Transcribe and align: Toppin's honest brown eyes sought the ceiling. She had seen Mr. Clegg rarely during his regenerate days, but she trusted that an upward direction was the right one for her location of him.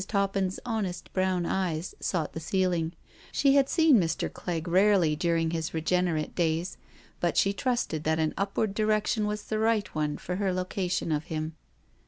Toppin's 0.07 0.59
honest 0.65 1.13
brown 1.13 1.45
eyes 1.45 1.93
sought 1.99 2.33
the 2.33 2.39
ceiling. 2.39 2.93
She 3.31 3.53
had 3.53 3.69
seen 3.69 3.99
Mr. 4.01 4.33
Clegg 4.33 4.67
rarely 4.67 5.15
during 5.15 5.51
his 5.51 5.75
regenerate 5.75 6.33
days, 6.33 6.75
but 7.19 7.37
she 7.37 7.53
trusted 7.53 8.03
that 8.03 8.17
an 8.17 8.33
upward 8.35 8.73
direction 8.73 9.27
was 9.27 9.43
the 9.43 9.59
right 9.59 9.87
one 9.93 10.17
for 10.17 10.37
her 10.37 10.51
location 10.51 11.11
of 11.11 11.25
him. 11.25 11.53